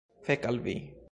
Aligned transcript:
Fek' 0.27 0.47
al 0.53 0.57
vi 0.69 0.75